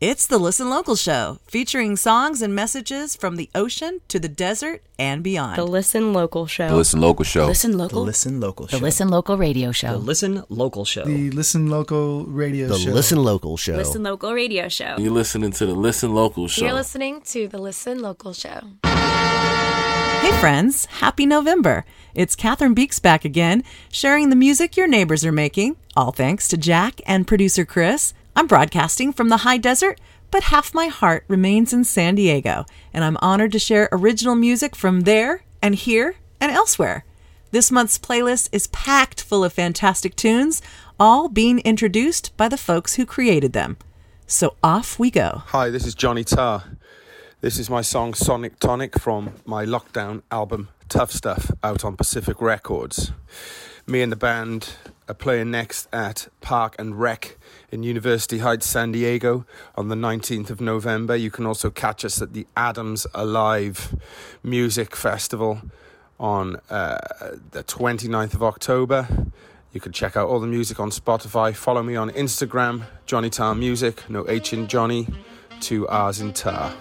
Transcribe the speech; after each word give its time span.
It's 0.00 0.26
the 0.26 0.38
Listen 0.38 0.70
Local 0.70 0.96
Show, 0.96 1.40
featuring 1.46 1.94
songs 1.94 2.40
and 2.40 2.54
messages 2.54 3.14
from 3.14 3.36
the 3.36 3.50
ocean 3.54 4.00
to 4.08 4.18
the 4.18 4.30
desert 4.30 4.82
and 4.98 5.22
beyond. 5.22 5.58
The 5.58 5.64
Listen 5.64 6.14
Local 6.14 6.46
Show. 6.46 6.68
The 6.68 6.76
Listen 6.76 7.02
Local 7.02 7.22
Show. 7.22 7.44
Listen 7.44 7.76
Local. 7.76 8.00
The. 8.00 8.06
Listen 8.06 8.40
Local 8.40 8.66
Show. 8.66 8.78
The 8.78 8.82
Listen 8.82 9.08
Local 9.08 9.36
Radio 9.36 9.72
Show. 9.72 9.92
The 9.92 9.98
Listen 9.98 10.42
Local 10.48 10.86
Show. 10.86 11.04
The 11.04 11.30
Listen 11.32 11.68
Local 11.68 12.24
Radio 12.24 12.68
The 12.68 12.78
Show. 12.78 12.90
Listen 12.92 13.22
Local 13.22 13.58
Show. 13.58 13.76
Listen 13.76 14.02
Local 14.02 14.32
Radio 14.32 14.70
Show. 14.70 14.96
You're 14.96 15.12
listening 15.12 15.50
to 15.50 15.66
the 15.66 15.74
Listen 15.74 16.14
Local 16.14 16.48
Show. 16.48 16.64
You're 16.64 16.72
listening 16.72 17.20
to 17.20 17.46
the 17.46 17.58
Listen 17.58 18.00
Local 18.00 18.32
Show. 18.32 18.60
Hey, 18.84 20.32
friends, 20.40 20.86
happy 20.86 21.26
November. 21.26 21.84
It's 22.14 22.34
Cathryn 22.34 22.74
Beeks 22.74 23.00
back 23.00 23.26
again, 23.26 23.64
sharing 23.92 24.30
the 24.30 24.36
music 24.36 24.78
your 24.78 24.86
neighbors 24.86 25.26
are 25.26 25.30
making, 25.32 25.76
all 25.94 26.12
thanks 26.12 26.48
to 26.48 26.56
Jack 26.56 27.02
and 27.04 27.26
producer 27.26 27.66
Chris. 27.66 28.14
I'm 28.36 28.46
broadcasting 28.46 29.12
from 29.12 29.28
the 29.28 29.38
high 29.38 29.58
desert, 29.58 30.00
but 30.30 30.44
half 30.44 30.72
my 30.72 30.86
heart 30.86 31.24
remains 31.28 31.72
in 31.72 31.84
San 31.84 32.14
Diego, 32.14 32.64
and 32.92 33.04
I'm 33.04 33.16
honored 33.20 33.52
to 33.52 33.58
share 33.58 33.88
original 33.90 34.36
music 34.36 34.76
from 34.76 35.00
there 35.00 35.42
and 35.60 35.74
here 35.74 36.16
and 36.40 36.52
elsewhere. 36.52 37.04
This 37.50 37.72
month's 37.72 37.98
playlist 37.98 38.48
is 38.52 38.68
packed 38.68 39.22
full 39.22 39.42
of 39.42 39.52
fantastic 39.52 40.14
tunes, 40.14 40.62
all 41.00 41.28
being 41.28 41.58
introduced 41.60 42.36
by 42.36 42.48
the 42.48 42.56
folks 42.56 42.94
who 42.94 43.04
created 43.04 43.52
them. 43.52 43.76
So 44.26 44.54
off 44.62 44.98
we 44.98 45.10
go. 45.10 45.42
Hi, 45.46 45.68
this 45.70 45.84
is 45.84 45.94
Johnny 45.96 46.22
Tarr. 46.22 46.62
This 47.40 47.58
is 47.58 47.68
my 47.68 47.80
song 47.80 48.14
Sonic 48.14 48.60
Tonic 48.60 48.98
from 49.00 49.32
my 49.44 49.64
lockdown 49.64 50.22
album 50.30 50.68
Tough 50.88 51.10
Stuff 51.10 51.50
out 51.64 51.84
on 51.84 51.96
Pacific 51.96 52.40
Records. 52.40 53.10
Me 53.86 54.02
and 54.02 54.12
the 54.12 54.16
band 54.16 54.74
are 55.10 55.14
playing 55.14 55.50
next 55.50 55.88
at 55.92 56.28
Park 56.40 56.76
and 56.78 57.00
Rec 57.00 57.36
in 57.72 57.82
University 57.82 58.38
Heights, 58.38 58.66
San 58.68 58.92
Diego 58.92 59.44
on 59.74 59.88
the 59.88 59.96
19th 59.96 60.50
of 60.50 60.60
November. 60.60 61.16
You 61.16 61.32
can 61.32 61.46
also 61.46 61.68
catch 61.68 62.04
us 62.04 62.22
at 62.22 62.32
the 62.32 62.46
Adams 62.56 63.08
Alive 63.12 63.96
Music 64.44 64.94
Festival 64.94 65.62
on 66.20 66.60
uh, 66.70 66.98
the 67.50 67.64
29th 67.64 68.34
of 68.34 68.42
October. 68.44 69.08
You 69.72 69.80
can 69.80 69.90
check 69.90 70.16
out 70.16 70.28
all 70.28 70.38
the 70.38 70.46
music 70.46 70.78
on 70.78 70.90
Spotify. 70.90 71.56
Follow 71.56 71.82
me 71.82 71.96
on 71.96 72.10
Instagram, 72.10 72.84
Johnny 73.04 73.30
Tarr 73.30 73.56
Music, 73.56 74.08
no 74.08 74.28
H 74.28 74.52
in 74.52 74.68
Johnny, 74.68 75.08
two 75.58 75.88
R's 75.88 76.20
in 76.20 76.32
Tarr. 76.32 76.72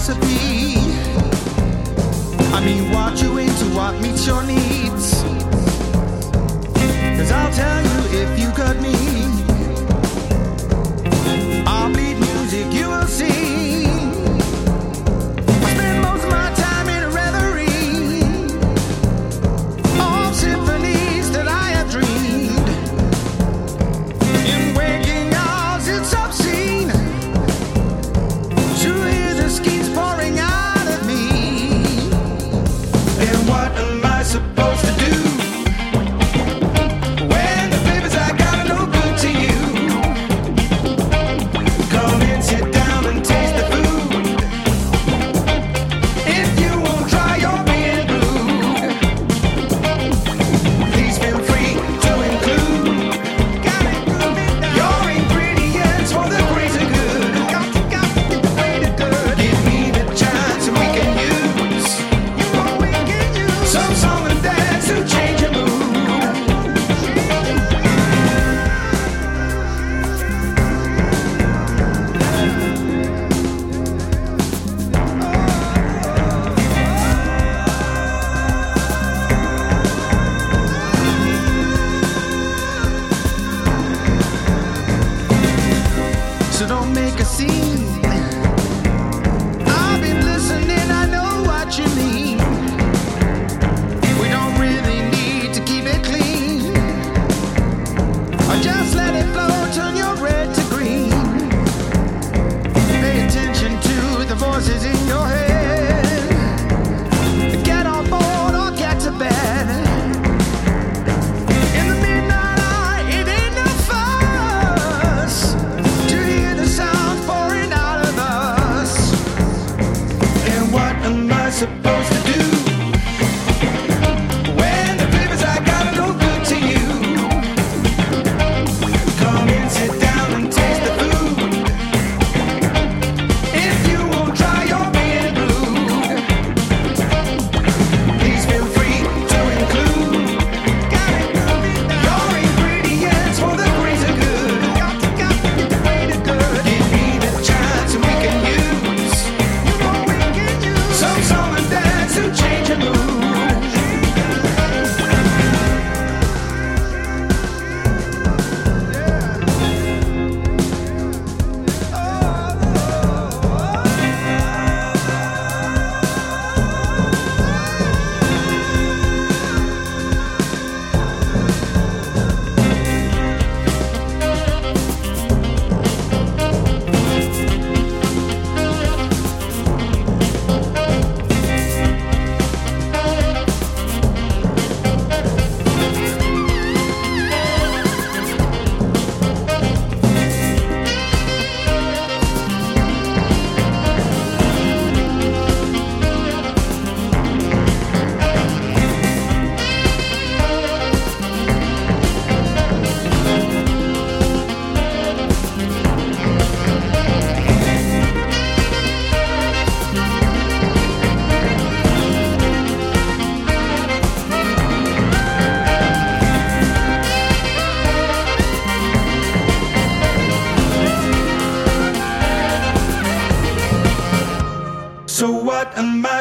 Recipe? 0.00 0.49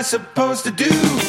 Supposed 0.10 0.64
to 0.64 0.72
do? 0.72 1.29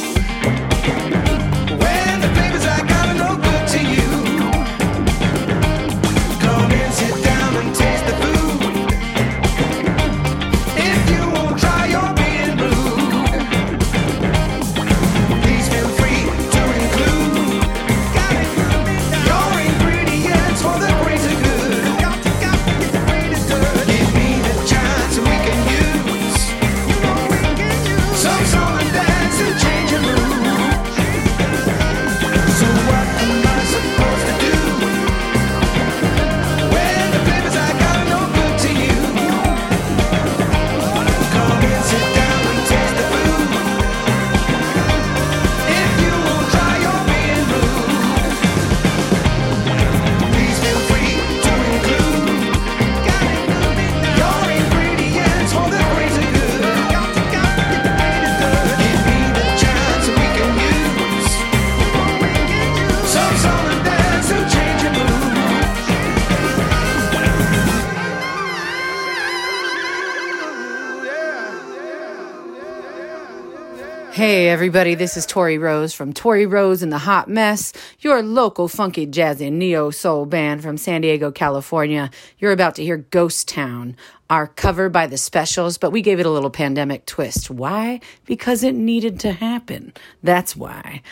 Everybody, 74.60 74.94
this 74.94 75.16
is 75.16 75.24
Tori 75.24 75.56
Roze 75.56 75.94
from 75.94 76.12
Tori 76.12 76.44
Roze 76.44 76.82
and 76.82 76.92
the 76.92 76.98
Hot 76.98 77.30
Mess, 77.30 77.72
your 78.00 78.22
local 78.22 78.68
funky 78.68 79.06
jazzy 79.06 79.46
and 79.46 79.58
neo 79.58 79.88
soul 79.88 80.26
band 80.26 80.60
from 80.60 80.76
San 80.76 81.00
Diego, 81.00 81.30
California. 81.30 82.10
You're 82.38 82.52
about 82.52 82.74
to 82.74 82.84
hear 82.84 82.98
Ghost 82.98 83.48
Town, 83.48 83.96
our 84.30 84.46
covered 84.46 84.92
by 84.92 85.08
the 85.08 85.18
Specials, 85.18 85.76
but 85.76 85.90
we 85.90 86.00
gave 86.00 86.20
it 86.20 86.26
a 86.26 86.30
little 86.30 86.50
pandemic 86.50 87.04
twist. 87.04 87.50
Why? 87.50 87.98
Because 88.24 88.62
it 88.62 88.76
needed 88.76 89.18
to 89.20 89.32
happen. 89.32 89.92
That's 90.22 90.54
why. 90.56 91.02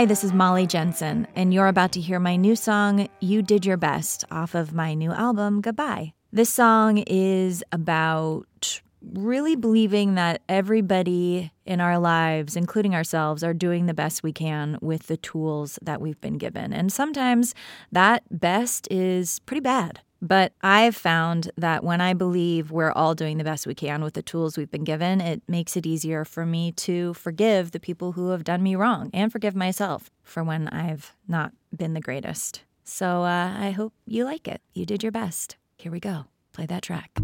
Hi, 0.00 0.06
this 0.06 0.24
is 0.24 0.32
Molly 0.32 0.66
Jensen, 0.66 1.26
and 1.36 1.52
you're 1.52 1.66
about 1.66 1.92
to 1.92 2.00
hear 2.00 2.18
my 2.18 2.34
new 2.34 2.56
song, 2.56 3.06
You 3.20 3.42
Did 3.42 3.66
Your 3.66 3.76
Best, 3.76 4.24
off 4.30 4.54
of 4.54 4.72
my 4.72 4.94
new 4.94 5.12
album, 5.12 5.60
Goodbye. 5.60 6.14
This 6.32 6.48
song 6.48 7.04
is 7.06 7.62
about 7.70 8.80
really 9.02 9.56
believing 9.56 10.14
that 10.14 10.40
everybody 10.48 11.52
in 11.66 11.82
our 11.82 11.98
lives, 11.98 12.56
including 12.56 12.94
ourselves, 12.94 13.44
are 13.44 13.52
doing 13.52 13.84
the 13.84 13.92
best 13.92 14.22
we 14.22 14.32
can 14.32 14.78
with 14.80 15.06
the 15.06 15.18
tools 15.18 15.78
that 15.82 16.00
we've 16.00 16.20
been 16.22 16.38
given. 16.38 16.72
And 16.72 16.90
sometimes 16.90 17.54
that 17.92 18.22
best 18.30 18.88
is 18.90 19.40
pretty 19.40 19.60
bad. 19.60 20.00
But 20.22 20.52
I've 20.60 20.96
found 20.96 21.50
that 21.56 21.82
when 21.82 22.00
I 22.00 22.12
believe 22.12 22.70
we're 22.70 22.92
all 22.92 23.14
doing 23.14 23.38
the 23.38 23.44
best 23.44 23.66
we 23.66 23.74
can 23.74 24.02
with 24.02 24.14
the 24.14 24.22
tools 24.22 24.56
we've 24.56 24.70
been 24.70 24.84
given, 24.84 25.20
it 25.20 25.42
makes 25.48 25.76
it 25.76 25.86
easier 25.86 26.24
for 26.24 26.44
me 26.44 26.72
to 26.72 27.14
forgive 27.14 27.70
the 27.70 27.80
people 27.80 28.12
who 28.12 28.30
have 28.30 28.44
done 28.44 28.62
me 28.62 28.76
wrong 28.76 29.10
and 29.14 29.32
forgive 29.32 29.56
myself 29.56 30.10
for 30.22 30.44
when 30.44 30.68
I've 30.68 31.14
not 31.26 31.52
been 31.74 31.94
the 31.94 32.00
greatest. 32.00 32.62
So 32.84 33.22
uh, 33.22 33.54
I 33.56 33.70
hope 33.70 33.94
you 34.06 34.24
like 34.24 34.46
it. 34.46 34.60
You 34.74 34.84
did 34.84 35.02
your 35.02 35.12
best. 35.12 35.56
Here 35.78 35.92
we 35.92 36.00
go. 36.00 36.26
Play 36.52 36.66
that 36.66 36.82
track. 36.82 37.18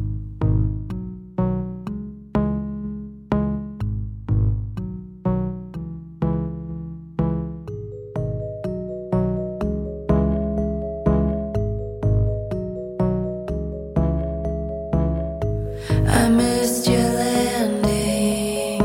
I 16.09 16.29
missed 16.29 16.87
your 16.89 17.09
landing. 17.23 18.83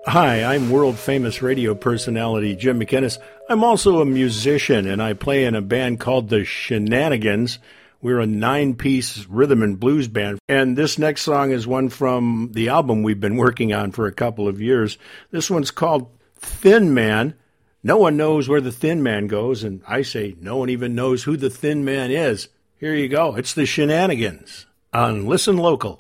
Hi, 0.09 0.43
I'm 0.43 0.71
world 0.71 0.97
famous 0.97 1.43
radio 1.43 1.75
personality 1.75 2.55
Jim 2.55 2.79
McInnes. 2.79 3.19
I'm 3.47 3.63
also 3.63 4.01
a 4.01 4.05
musician 4.05 4.87
and 4.87 5.03
I 5.03 5.13
play 5.13 5.45
in 5.45 5.53
a 5.53 5.61
band 5.61 5.99
called 5.99 6.29
the 6.29 6.43
Shenanigans. 6.43 7.59
We're 8.01 8.19
a 8.19 8.25
nine 8.25 8.73
piece 8.73 9.27
rhythm 9.27 9.61
and 9.61 9.79
blues 9.79 10.07
band. 10.07 10.39
And 10.49 10.75
this 10.75 10.97
next 10.97 11.21
song 11.21 11.51
is 11.51 11.67
one 11.67 11.89
from 11.89 12.49
the 12.53 12.69
album 12.69 13.03
we've 13.03 13.19
been 13.19 13.37
working 13.37 13.71
on 13.71 13.91
for 13.91 14.07
a 14.07 14.11
couple 14.11 14.47
of 14.47 14.59
years. 14.59 14.97
This 15.29 15.47
one's 15.47 15.69
called 15.69 16.09
Thin 16.37 16.91
Man. 16.91 17.35
No 17.83 17.97
one 17.97 18.17
knows 18.17 18.49
where 18.49 18.61
the 18.61 18.71
Thin 18.71 19.03
Man 19.03 19.27
goes, 19.27 19.63
and 19.63 19.83
I 19.87 20.01
say 20.01 20.35
no 20.41 20.57
one 20.57 20.71
even 20.71 20.95
knows 20.95 21.25
who 21.25 21.37
the 21.37 21.51
Thin 21.51 21.85
Man 21.85 22.09
is. 22.09 22.47
Here 22.79 22.95
you 22.95 23.09
go. 23.09 23.35
It's 23.35 23.53
the 23.53 23.67
shenanigans 23.67 24.65
on 24.91 25.27
Listen 25.27 25.57
Local. 25.57 25.99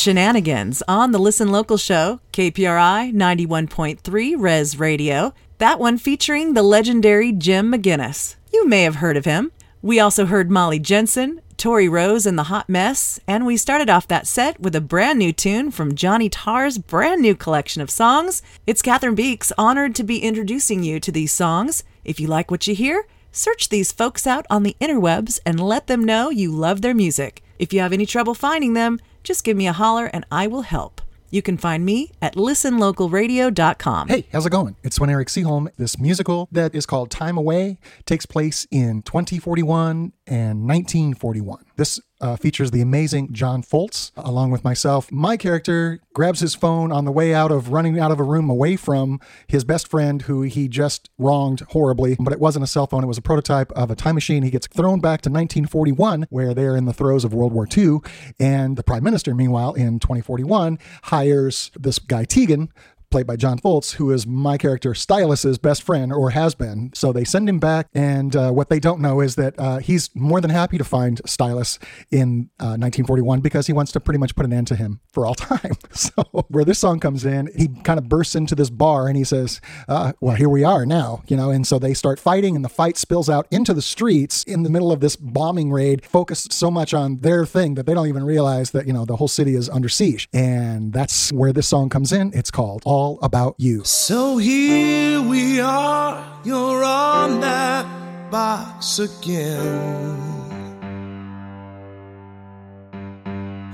Shenanigans 0.00 0.82
on 0.88 1.12
the 1.12 1.18
Listen 1.18 1.52
Local 1.52 1.76
show, 1.76 2.20
KPRI 2.32 3.12
91.3 3.12 4.34
Res 4.38 4.78
Radio. 4.78 5.34
That 5.58 5.78
one 5.78 5.98
featuring 5.98 6.54
the 6.54 6.62
legendary 6.62 7.32
Jim 7.32 7.70
McInnes. 7.70 8.36
You 8.50 8.66
may 8.66 8.84
have 8.84 8.94
heard 8.96 9.18
of 9.18 9.26
him. 9.26 9.52
We 9.82 10.00
also 10.00 10.24
heard 10.24 10.50
Molly 10.50 10.78
Jensen, 10.78 11.42
Tori 11.58 11.86
Roze 11.86 12.24
and 12.24 12.38
the 12.38 12.44
Hot 12.44 12.66
Mess, 12.66 13.20
and 13.26 13.44
we 13.44 13.58
started 13.58 13.90
off 13.90 14.08
that 14.08 14.26
set 14.26 14.58
with 14.58 14.74
a 14.74 14.80
brand 14.80 15.18
new 15.18 15.34
tune 15.34 15.70
from 15.70 15.94
Johnny 15.94 16.30
Tarr's 16.30 16.78
brand 16.78 17.20
new 17.20 17.34
collection 17.34 17.82
of 17.82 17.90
songs. 17.90 18.40
It's 18.66 18.80
Cathryn 18.80 19.14
Beeks, 19.14 19.52
honored 19.58 19.94
to 19.96 20.02
be 20.02 20.22
introducing 20.22 20.82
you 20.82 20.98
to 20.98 21.12
these 21.12 21.30
songs. 21.30 21.84
If 22.04 22.18
you 22.18 22.26
like 22.26 22.50
what 22.50 22.66
you 22.66 22.74
hear, 22.74 23.06
search 23.32 23.68
these 23.68 23.92
folks 23.92 24.26
out 24.26 24.46
on 24.48 24.62
the 24.62 24.76
interwebs 24.80 25.40
and 25.44 25.60
let 25.60 25.88
them 25.88 26.02
know 26.04 26.30
you 26.30 26.50
love 26.50 26.80
their 26.80 26.94
music. 26.94 27.42
If 27.58 27.74
you 27.74 27.80
have 27.80 27.92
any 27.92 28.06
trouble 28.06 28.32
finding 28.32 28.72
them, 28.72 28.98
just 29.22 29.44
give 29.44 29.56
me 29.56 29.66
a 29.66 29.72
holler 29.72 30.06
and 30.06 30.24
I 30.30 30.46
will 30.46 30.62
help. 30.62 31.00
You 31.30 31.42
can 31.42 31.56
find 31.56 31.84
me 31.84 32.10
at 32.20 32.34
listenlocalradio.com. 32.34 34.08
Hey, 34.08 34.26
how's 34.32 34.46
it 34.46 34.50
going? 34.50 34.76
It's 34.82 34.98
when 34.98 35.10
Eric 35.10 35.28
Seaholm. 35.28 35.68
This 35.76 35.98
musical 35.98 36.48
that 36.50 36.74
is 36.74 36.86
called 36.86 37.10
Time 37.10 37.38
Away 37.38 37.78
takes 38.04 38.26
place 38.26 38.66
in 38.70 39.02
2041 39.02 40.12
and 40.26 40.66
1941. 40.66 41.64
This 41.76 42.00
uh, 42.20 42.36
features 42.36 42.70
the 42.70 42.80
amazing 42.80 43.32
John 43.32 43.62
Foltz 43.62 44.12
along 44.16 44.50
with 44.50 44.64
myself. 44.64 45.10
My 45.10 45.36
character 45.36 46.00
grabs 46.12 46.40
his 46.40 46.54
phone 46.54 46.92
on 46.92 47.04
the 47.04 47.12
way 47.12 47.34
out 47.34 47.50
of 47.50 47.70
running 47.70 47.98
out 47.98 48.10
of 48.10 48.20
a 48.20 48.24
room 48.24 48.50
away 48.50 48.76
from 48.76 49.20
his 49.46 49.64
best 49.64 49.88
friend 49.88 50.22
who 50.22 50.42
he 50.42 50.68
just 50.68 51.10
wronged 51.18 51.60
horribly, 51.70 52.16
but 52.18 52.32
it 52.32 52.40
wasn't 52.40 52.62
a 52.62 52.66
cell 52.66 52.86
phone, 52.86 53.04
it 53.04 53.06
was 53.06 53.18
a 53.18 53.22
prototype 53.22 53.72
of 53.72 53.90
a 53.90 53.96
time 53.96 54.14
machine. 54.14 54.42
He 54.42 54.50
gets 54.50 54.66
thrown 54.66 55.00
back 55.00 55.22
to 55.22 55.30
1941 55.30 56.26
where 56.30 56.54
they're 56.54 56.76
in 56.76 56.84
the 56.84 56.92
throes 56.92 57.24
of 57.24 57.32
World 57.32 57.52
War 57.52 57.66
II 57.76 57.98
and 58.38 58.76
the 58.76 58.82
prime 58.82 59.04
minister 59.04 59.34
meanwhile 59.34 59.74
in 59.74 59.98
2041 59.98 60.78
hires 61.04 61.70
this 61.78 61.98
guy 61.98 62.24
Tegan 62.24 62.72
played 63.10 63.26
by 63.26 63.36
John 63.36 63.58
Foltz, 63.58 63.94
who 63.94 64.10
is 64.10 64.26
my 64.26 64.56
character 64.56 64.94
Stylus's 64.94 65.58
best 65.58 65.82
friend 65.82 66.12
or 66.12 66.30
has 66.30 66.54
been. 66.54 66.90
So 66.94 67.12
they 67.12 67.24
send 67.24 67.48
him 67.48 67.58
back, 67.58 67.88
and 67.94 68.34
uh, 68.36 68.50
what 68.52 68.68
they 68.68 68.78
don't 68.78 69.00
know 69.00 69.20
is 69.20 69.34
that 69.36 69.54
uh, 69.58 69.78
he's 69.78 70.10
more 70.14 70.40
than 70.40 70.50
happy 70.50 70.78
to 70.78 70.84
find 70.84 71.20
Stylus 71.26 71.78
in 72.10 72.50
uh, 72.58 72.78
1941 72.78 73.40
because 73.40 73.66
he 73.66 73.72
wants 73.72 73.92
to 73.92 74.00
pretty 74.00 74.18
much 74.18 74.34
put 74.36 74.46
an 74.46 74.52
end 74.52 74.68
to 74.68 74.76
him 74.76 75.00
for 75.12 75.26
all 75.26 75.34
time. 75.50 75.74
So 75.92 76.12
where 76.48 76.64
this 76.64 76.78
song 76.78 77.00
comes 77.00 77.24
in, 77.24 77.50
he 77.56 77.68
kind 77.82 77.98
of 77.98 78.08
bursts 78.08 78.34
into 78.34 78.54
this 78.54 78.70
bar 78.70 79.08
and 79.08 79.16
he 79.16 79.24
says, 79.24 79.60
uh, 79.88 80.12
"Well, 80.20 80.36
here 80.36 80.48
we 80.48 80.62
are 80.64 80.86
now," 80.86 81.22
you 81.26 81.36
know, 81.36 81.50
and 81.50 81.66
so 81.66 81.78
they 81.78 81.94
start 81.94 82.20
fighting, 82.20 82.54
and 82.54 82.64
the 82.64 82.68
fight 82.68 82.96
spills 82.96 83.28
out 83.28 83.46
into 83.50 83.74
the 83.74 83.82
streets 83.82 84.44
in 84.44 84.62
the 84.62 84.70
middle 84.70 84.92
of 84.92 85.00
this 85.00 85.16
bombing 85.16 85.72
raid, 85.72 86.04
focused 86.04 86.52
so 86.52 86.70
much 86.70 86.94
on 86.94 87.18
their 87.18 87.44
thing 87.44 87.74
that 87.74 87.86
they 87.86 87.94
don't 87.94 88.08
even 88.08 88.24
realize 88.24 88.70
that 88.70 88.86
you 88.86 88.92
know 88.92 89.04
the 89.04 89.16
whole 89.16 89.28
city 89.28 89.54
is 89.54 89.68
under 89.68 89.88
siege, 89.88 90.28
and 90.32 90.92
that's 90.92 91.32
where 91.32 91.52
this 91.52 91.66
song 91.66 91.88
comes 91.88 92.12
in. 92.12 92.30
It's 92.34 92.50
called 92.50 92.82
"All 92.84 92.99
About 93.28 93.54
You." 93.58 93.82
So 93.84 94.36
here 94.36 95.20
we 95.32 95.60
are, 95.60 96.14
you're 96.44 96.84
on 96.84 97.40
that 97.40 97.84
box 98.30 98.98
again. 98.98 100.18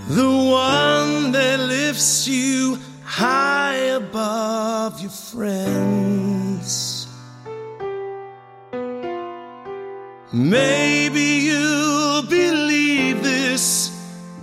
The 0.09 0.33
one 0.69 1.33
that 1.33 1.59
lifts 1.61 2.29
you 2.29 2.79
high 3.05 3.79
above 4.03 5.01
your 5.05 5.17
friends. 5.33 6.73
Maybe 10.33 11.27
you'll 11.49 12.23
believe 12.23 13.23
this, 13.23 13.91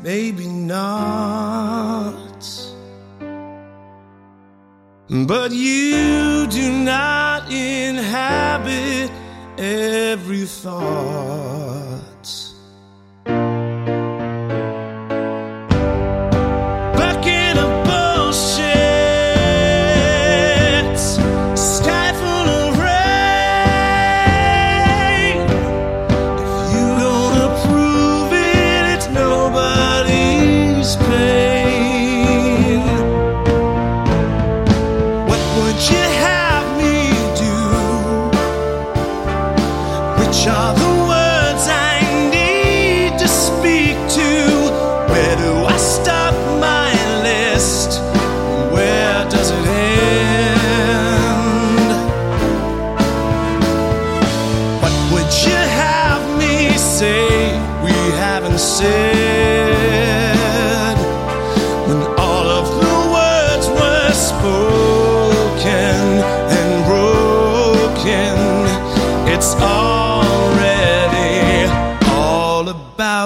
maybe 0.02 0.48
not. 0.48 2.23
But 5.14 5.52
you 5.52 6.48
do 6.48 6.72
not 6.72 7.52
inhabit 7.52 9.12
every 9.60 10.48
thought. 10.48 11.73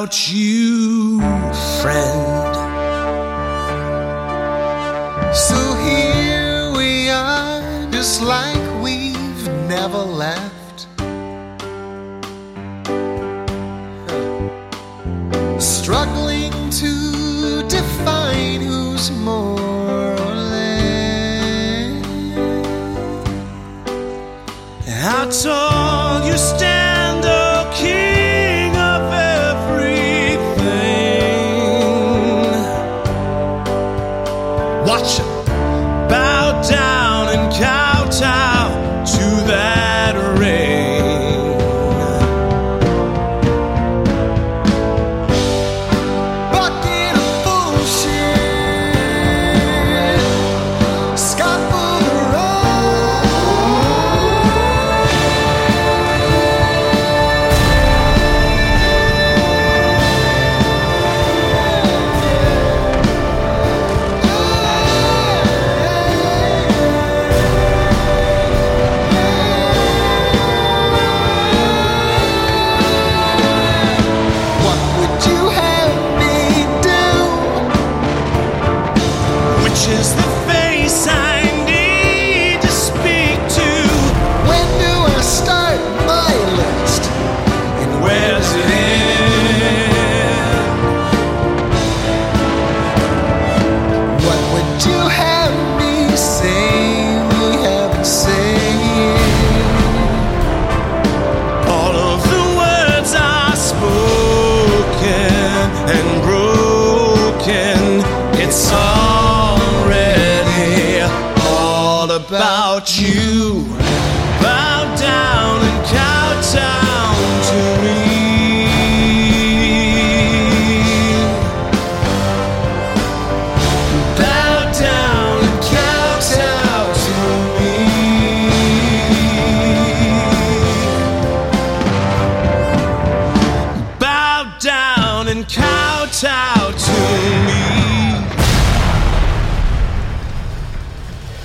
You, 0.10 1.20
friend. 1.82 2.27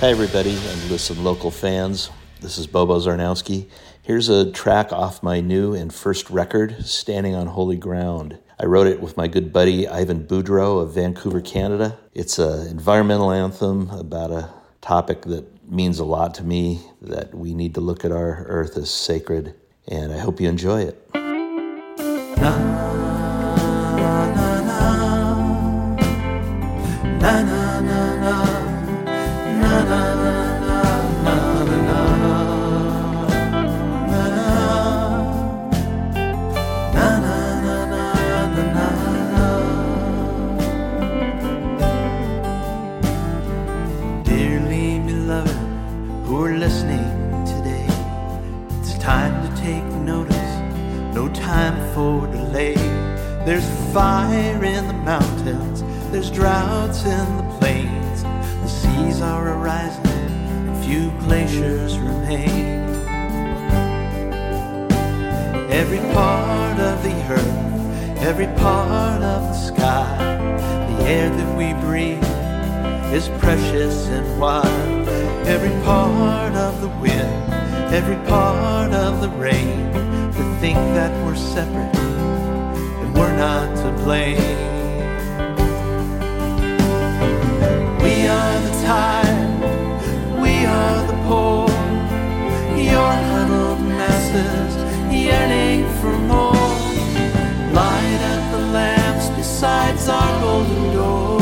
Hi, 0.03 0.09
everybody, 0.09 0.53
and 0.53 0.89
listen, 0.91 1.23
local 1.23 1.49
fans. 1.49 2.09
This 2.41 2.57
is 2.57 2.67
Bobo 2.67 2.99
Zarnowski. 2.99 3.69
Here's 4.01 4.27
a 4.27 4.51
track 4.51 4.91
off 4.91 5.23
my 5.23 5.39
new 5.39 5.73
and 5.73 5.93
first 5.93 6.29
record, 6.29 6.85
Standing 6.85 7.35
on 7.35 7.47
Holy 7.47 7.77
Ground. 7.77 8.37
I 8.59 8.65
wrote 8.65 8.87
it 8.87 8.99
with 8.99 9.15
my 9.15 9.29
good 9.29 9.53
buddy 9.53 9.87
Ivan 9.87 10.27
Boudreau 10.27 10.81
of 10.81 10.93
Vancouver, 10.93 11.39
Canada. 11.39 11.97
It's 12.13 12.37
an 12.37 12.67
environmental 12.67 13.31
anthem 13.31 13.91
about 13.91 14.31
a 14.31 14.49
topic 14.81 15.21
that 15.21 15.71
means 15.71 15.99
a 15.99 16.03
lot 16.03 16.33
to 16.33 16.43
me 16.43 16.81
that 17.01 17.33
we 17.33 17.53
need 17.53 17.73
to 17.75 17.79
look 17.79 18.03
at 18.03 18.11
our 18.11 18.43
earth 18.47 18.75
as 18.75 18.91
sacred, 18.91 19.55
and 19.87 20.11
I 20.11 20.17
hope 20.17 20.41
you 20.41 20.49
enjoy 20.49 20.81
it. 20.81 21.01
Every 68.23 68.47
part 68.55 69.21
of 69.21 69.41
the 69.41 69.53
sky, 69.53 70.15
the 70.87 71.03
air 71.03 71.29
that 71.29 71.57
we 71.57 71.73
breathe 71.85 72.23
is 73.13 73.27
precious 73.37 74.07
and 74.07 74.39
wild. 74.39 75.07
Every 75.45 75.75
part 75.83 76.53
of 76.53 76.79
the 76.79 76.87
wind, 76.87 77.53
every 77.93 78.15
part 78.29 78.93
of 78.93 79.19
the 79.19 79.27
rain, 79.27 79.91
to 80.37 80.43
think 80.61 80.77
that 80.95 81.11
we're 81.25 81.35
separate 81.35 81.97
and 83.01 83.13
we're 83.13 83.35
not 83.35 83.75
to 83.83 83.91
blame. 84.03 84.37
We 88.01 88.25
are 88.25 88.59
the 88.67 88.73
tide, 88.87 90.41
we 90.41 90.65
are 90.65 91.07
the 91.11 91.17
poor, 91.27 91.67
your 92.79 93.13
huddled 93.31 93.81
masses 93.81 94.73
yearning 95.13 95.83
for 95.99 96.17
more. 96.19 96.52
Golden 100.53 100.93
door. 100.93 101.39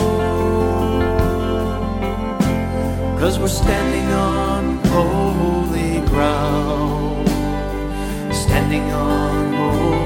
Cause 3.20 3.36
we're 3.40 3.58
standing 3.64 4.08
on 4.14 4.64
holy 4.96 6.00
ground. 6.12 7.28
Standing 8.34 8.86
on 8.92 9.54
holy 9.54 10.01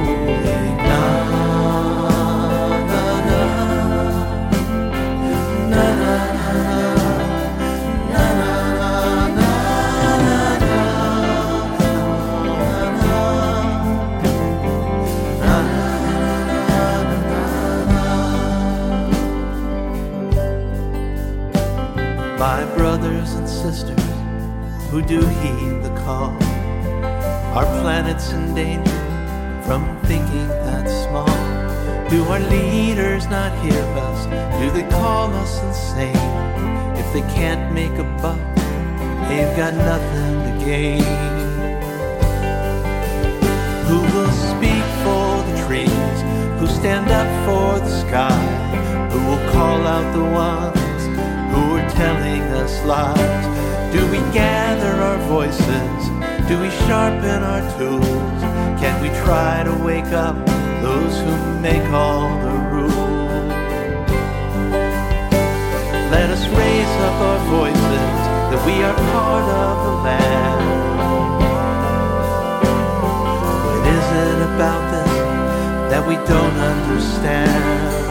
brothers 22.85 23.33
and 23.33 23.49
sisters 23.49 24.05
who 24.91 25.01
do 25.01 25.19
heed 25.41 25.81
the 25.81 25.91
call, 26.05 26.29
our 27.57 27.65
planet's 27.81 28.31
in 28.31 28.53
danger 28.53 29.01
from 29.65 29.81
thinking 30.03 30.47
that 30.65 30.87
small. 31.03 31.35
Do 32.11 32.23
our 32.25 32.39
leaders 32.41 33.25
not 33.25 33.51
hear 33.63 33.81
us? 34.09 34.19
Do 34.61 34.69
they 34.69 34.87
call 34.87 35.33
us 35.33 35.53
insane? 35.63 36.29
If 37.01 37.11
they 37.11 37.25
can't 37.33 37.73
make 37.73 37.97
a 37.97 38.07
buck, 38.21 38.45
they've 39.27 39.55
got 39.57 39.73
nothing 39.73 40.33
to 40.45 40.53
gain. 40.63 41.01
Who 43.87 43.99
will 44.13 44.33
speak 44.51 44.85
for 45.03 45.29
the 45.47 45.55
trees? 45.65 46.17
Who 46.59 46.67
stand 46.67 47.09
up 47.09 47.29
for 47.47 47.79
the 47.83 47.93
sky? 48.05 49.09
Who 49.11 49.19
will 49.27 49.51
call 49.53 49.79
out 49.87 50.07
the 50.13 50.23
ones 50.23 50.84
who 51.51 51.77
are 51.77 51.89
telling 51.91 52.41
us 52.61 52.83
lies? 52.85 53.45
Do 53.93 54.01
we 54.11 54.17
gather 54.33 54.93
our 55.07 55.17
voices? 55.27 55.99
Do 56.47 56.59
we 56.59 56.69
sharpen 56.85 57.43
our 57.43 57.63
tools? 57.77 58.41
Can 58.81 59.01
we 59.01 59.09
try 59.25 59.63
to 59.63 59.73
wake 59.83 60.11
up 60.25 60.35
those 60.81 61.17
who 61.19 61.59
make 61.59 61.87
all 61.91 62.29
the 62.45 62.55
rules? 62.75 63.15
Let 66.11 66.29
us 66.29 66.45
raise 66.47 66.95
up 67.07 67.17
our 67.29 67.39
voices 67.59 68.15
that 68.51 68.61
we 68.65 68.75
are 68.83 68.95
part 69.11 69.47
of 69.65 69.75
the 69.85 69.93
land. 70.05 70.65
What 73.65 73.83
is 73.97 74.07
it 74.23 74.39
about 74.53 74.83
this 74.91 75.13
that 75.91 76.03
we 76.07 76.15
don't 76.15 76.57
understand? 76.71 78.04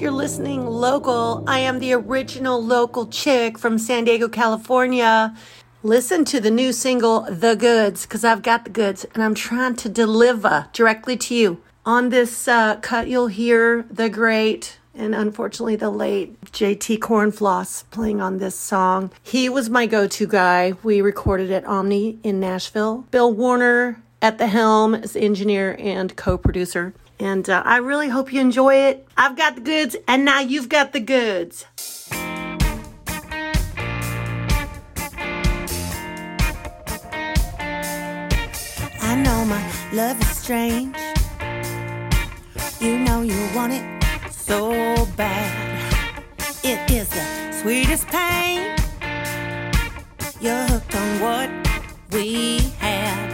You're 0.00 0.12
listening 0.12 0.64
local, 0.64 1.44
I 1.46 1.58
am 1.58 1.78
the 1.78 1.92
original 1.92 2.64
local 2.64 3.06
chick 3.08 3.58
from 3.58 3.76
San 3.76 4.04
Diego, 4.04 4.30
California. 4.30 5.36
Listen 5.82 6.24
to 6.24 6.40
the 6.40 6.50
new 6.50 6.72
single, 6.72 7.26
The 7.28 7.54
Goods, 7.54 8.06
because 8.06 8.24
I've 8.24 8.42
got 8.42 8.64
the 8.64 8.70
goods 8.70 9.04
and 9.12 9.22
I'm 9.22 9.34
trying 9.34 9.76
to 9.76 9.90
deliver 9.90 10.68
directly 10.72 11.18
to 11.18 11.34
you. 11.34 11.62
On 11.84 12.08
this 12.08 12.48
uh, 12.48 12.76
cut, 12.76 13.08
you'll 13.08 13.26
hear 13.26 13.84
the 13.90 14.08
great 14.08 14.78
and 14.94 15.14
unfortunately 15.14 15.76
the 15.76 15.90
late 15.90 16.40
JT 16.46 16.98
Corenflos 17.00 17.84
playing 17.90 18.22
on 18.22 18.38
this 18.38 18.54
song. 18.54 19.10
He 19.22 19.50
was 19.50 19.68
my 19.68 19.84
go 19.84 20.08
to 20.08 20.26
guy. 20.26 20.72
We 20.82 21.02
recorded 21.02 21.50
at 21.50 21.66
Omni 21.66 22.20
in 22.22 22.40
Nashville. 22.40 23.04
Bill 23.10 23.30
Warner 23.30 24.02
at 24.22 24.38
the 24.38 24.46
helm 24.46 24.94
as 24.94 25.14
engineer 25.14 25.76
and 25.78 26.16
co 26.16 26.38
producer. 26.38 26.94
And 27.20 27.48
uh, 27.50 27.62
I 27.66 27.76
really 27.76 28.08
hope 28.08 28.32
you 28.32 28.40
enjoy 28.40 28.76
it. 28.76 29.06
I've 29.14 29.36
got 29.36 29.54
the 29.54 29.60
goods, 29.60 29.94
and 30.08 30.24
now 30.24 30.40
you've 30.40 30.70
got 30.70 30.94
the 30.94 31.00
goods. 31.00 31.66
I 39.02 39.16
know 39.22 39.44
my 39.44 39.62
love 39.92 40.18
is 40.18 40.28
strange. 40.28 40.96
You 42.80 42.98
know 42.98 43.20
you 43.20 43.36
want 43.54 43.74
it 43.74 43.84
so 44.32 45.04
bad. 45.14 46.24
It 46.64 46.90
is 46.90 47.06
the 47.10 47.52
sweetest 47.52 48.06
pain. 48.06 48.78
You're 50.40 50.64
hooked 50.68 50.96
on 50.96 51.20
what 51.20 51.50
we 52.12 52.60
had. 52.78 53.29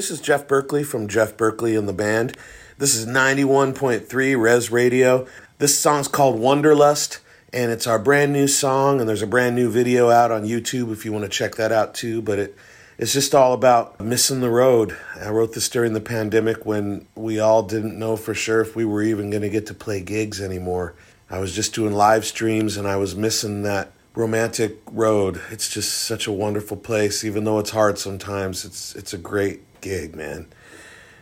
This 0.00 0.10
is 0.10 0.22
Jeff 0.22 0.48
Berkley 0.48 0.82
from 0.82 1.08
Jeff 1.08 1.36
Berkley 1.36 1.76
and 1.76 1.86
the 1.86 1.92
Band. 1.92 2.34
This 2.78 2.94
is 2.94 3.04
91.3 3.04 4.40
Rez 4.40 4.70
Radio. 4.70 5.26
This 5.58 5.78
song's 5.78 6.08
called 6.08 6.40
Wonderlust, 6.40 7.18
and 7.52 7.70
it's 7.70 7.86
our 7.86 7.98
brand 7.98 8.32
new 8.32 8.48
song, 8.48 8.98
and 8.98 9.06
there's 9.06 9.20
a 9.20 9.26
brand 9.26 9.56
new 9.56 9.70
video 9.70 10.08
out 10.08 10.30
on 10.30 10.46
YouTube 10.46 10.90
if 10.90 11.04
you 11.04 11.12
want 11.12 11.26
to 11.26 11.28
check 11.28 11.56
that 11.56 11.70
out 11.70 11.92
too. 11.92 12.22
But 12.22 12.38
it 12.38 12.56
it's 12.96 13.12
just 13.12 13.34
all 13.34 13.52
about 13.52 14.00
missing 14.00 14.40
the 14.40 14.48
road. 14.48 14.96
I 15.20 15.28
wrote 15.28 15.52
this 15.52 15.68
during 15.68 15.92
the 15.92 16.00
pandemic 16.00 16.64
when 16.64 17.06
we 17.14 17.38
all 17.38 17.62
didn't 17.62 17.98
know 17.98 18.16
for 18.16 18.32
sure 18.32 18.62
if 18.62 18.74
we 18.74 18.86
were 18.86 19.02
even 19.02 19.28
going 19.28 19.42
to 19.42 19.50
get 19.50 19.66
to 19.66 19.74
play 19.74 20.00
gigs 20.00 20.40
anymore. 20.40 20.94
I 21.28 21.40
was 21.40 21.54
just 21.54 21.74
doing 21.74 21.92
live 21.92 22.24
streams 22.24 22.78
and 22.78 22.88
I 22.88 22.96
was 22.96 23.14
missing 23.14 23.64
that 23.64 23.92
romantic 24.14 24.78
road. 24.90 25.42
It's 25.50 25.68
just 25.68 25.92
such 25.92 26.26
a 26.26 26.32
wonderful 26.32 26.78
place, 26.78 27.22
even 27.22 27.44
though 27.44 27.58
it's 27.58 27.68
hard 27.68 27.98
sometimes. 27.98 28.64
It's 28.64 28.94
it's 28.96 29.12
a 29.12 29.18
great 29.18 29.60
gig, 29.80 30.14
man. 30.14 30.46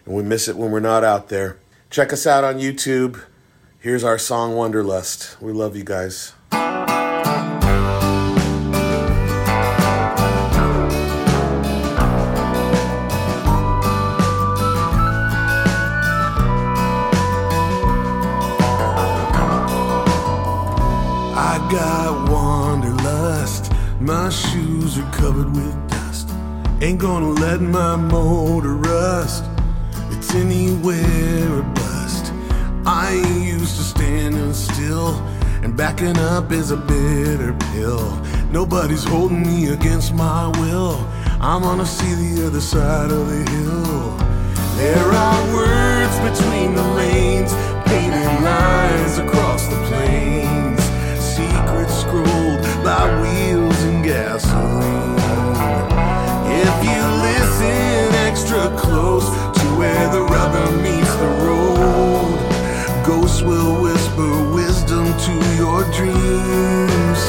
And 0.04 0.14
we 0.14 0.22
miss 0.22 0.48
it 0.48 0.56
when 0.56 0.70
we're 0.70 0.80
not 0.80 1.04
out 1.04 1.28
there. 1.28 1.58
Check 1.90 2.12
us 2.12 2.26
out 2.26 2.44
on 2.44 2.56
YouTube. 2.56 3.22
Here's 3.78 4.04
our 4.04 4.18
song 4.18 4.52
Wonderlust. 4.52 5.40
We 5.40 5.52
love 5.52 5.76
you 5.76 5.84
guys. 5.84 6.32
I 21.40 21.68
got 21.70 22.30
wanderlust. 22.30 23.72
My 24.00 24.28
shoes 24.30 24.98
are 24.98 25.10
covered 25.12 25.54
with. 25.54 25.97
Ain't 26.80 27.00
gonna 27.00 27.30
let 27.30 27.60
my 27.60 27.96
motor 27.96 28.74
rust. 28.74 29.44
It's 30.12 30.32
anywhere 30.32 31.58
or 31.58 31.62
bust. 31.74 32.32
I 32.86 33.14
ain't 33.14 33.44
used 33.44 33.76
to 33.78 33.82
standing 33.82 34.52
still, 34.52 35.16
and 35.64 35.76
backing 35.76 36.16
up 36.16 36.52
is 36.52 36.70
a 36.70 36.76
bitter 36.76 37.52
pill. 37.72 38.16
Nobody's 38.52 39.02
holding 39.02 39.42
me 39.42 39.70
against 39.70 40.14
my 40.14 40.46
will. 40.60 41.04
I'm 41.40 41.62
gonna 41.62 41.84
see 41.84 42.14
the 42.14 42.46
other 42.46 42.60
side 42.60 43.10
of 43.10 43.26
the 43.28 43.50
hill. 43.50 44.16
There 44.76 45.10
are 45.26 45.42
words 45.52 46.16
between 46.30 46.76
the 46.76 46.86
lanes, 46.94 47.52
painted 47.86 48.44
lines 48.44 49.18
across 49.18 49.66
the 49.66 49.76
plains, 49.88 50.80
secrets 51.18 52.02
scrolled 52.02 52.62
by 52.84 53.02
wheels 53.20 53.82
and 53.82 54.04
gasoline. 54.04 54.97
extra 58.58 58.76
close 58.76 59.28
to 59.58 59.66
where 59.78 60.08
the 60.10 60.22
rubber 60.22 60.70
meets 60.82 61.14
the 61.16 61.26
road. 61.46 62.38
Ghosts 63.06 63.42
will 63.42 63.80
whisper 63.82 64.52
wisdom 64.52 65.06
to 65.26 65.32
your 65.56 65.84
dreams, 65.92 67.20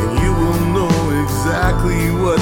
and 0.00 0.10
you 0.22 0.32
will 0.32 0.60
know 0.76 1.24
exactly 1.24 2.10
what 2.10 2.37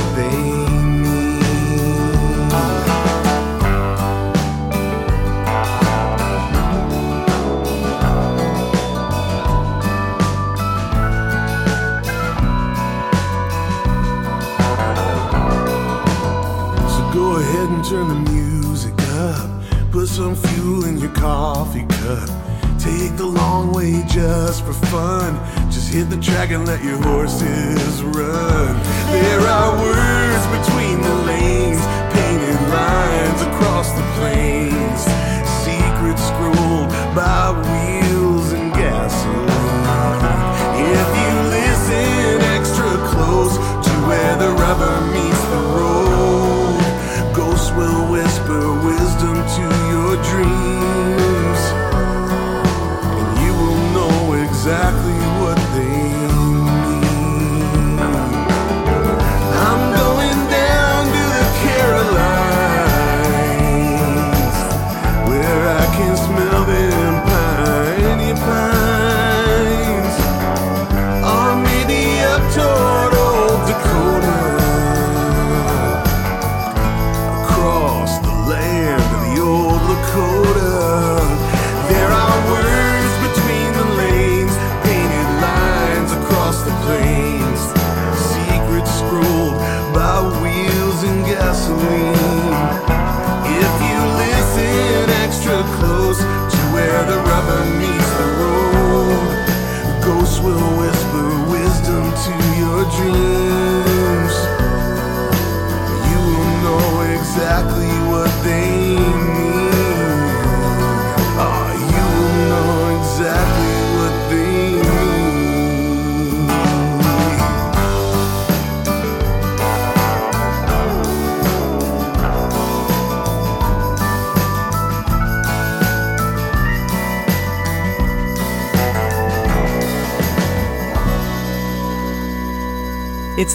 turn 17.89 18.09
the 18.09 18.31
music 18.33 18.95
up. 19.15 19.49
Put 19.93 20.09
some 20.09 20.35
fuel 20.35 20.87
in 20.87 20.99
your 20.99 21.13
coffee 21.13 21.87
cup. 21.87 22.29
Take 22.81 23.17
the 23.17 23.27
long 23.27 23.73
way 23.73 24.03
just 24.09 24.65
for 24.65 24.73
fun. 24.73 25.39
Just 25.71 25.95
hit 25.95 26.11
the 26.11 26.17
track 26.17 26.51
and 26.51 26.67
let 26.67 26.83
your 26.83 27.01
horses 27.03 28.03
run. 28.03 28.75
There 29.13 29.41
are 29.41 29.73
words 29.79 30.45
between 30.57 31.01
the 31.01 31.15
lanes, 31.31 31.81
painted 32.11 32.61
lines 32.75 33.43
across 33.43 33.93
the 33.93 34.03
plains. 34.19 35.03
Secrets 35.63 36.27
scrolled 36.27 36.91
by 37.15 37.55
wheels 37.71 38.53
and 38.53 38.73
gasoline. 38.75 39.47
If 40.75 41.09
you 41.23 41.35
listen 41.55 42.41
extra 42.57 42.91
close 43.11 43.55
to 43.87 43.93
where 44.09 44.37
the 44.39 44.51
rubber 44.51 45.16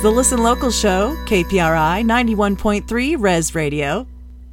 the 0.01 0.11
Listen 0.11 0.41
Local 0.41 0.71
show, 0.71 1.15
KPRI 1.27 2.03
91.3 2.03 3.15
Rez 3.19 3.53
Radio. 3.53 4.07